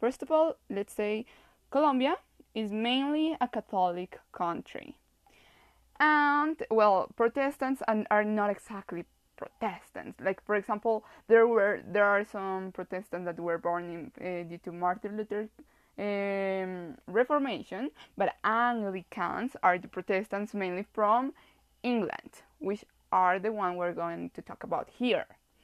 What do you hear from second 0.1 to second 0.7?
of all,